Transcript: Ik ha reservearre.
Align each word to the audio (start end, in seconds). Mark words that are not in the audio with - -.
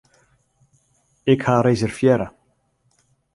Ik 1.33 1.41
ha 1.45 1.55
reservearre. 1.67 2.27